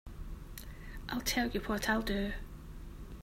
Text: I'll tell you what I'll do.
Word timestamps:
I'll 1.09 1.21
tell 1.21 1.49
you 1.49 1.59
what 1.59 1.87
I'll 1.87 2.01
do. 2.01 2.33